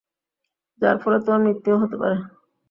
যার 0.81 0.95
ফলে 1.03 1.17
তোমার 1.23 1.41
মৃত্যুও 1.45 1.81
হতে 1.81 1.95
পারে। 2.01 2.17